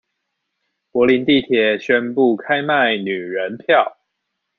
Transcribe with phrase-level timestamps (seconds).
[0.89, 3.99] 柏林地鐵宣布開賣女人票